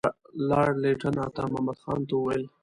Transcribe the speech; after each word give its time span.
لارډ 0.49 0.73
لیټن 0.83 1.15
عطامحمد 1.27 1.77
خان 1.83 1.99
ته 2.07 2.13
وویل. 2.15 2.43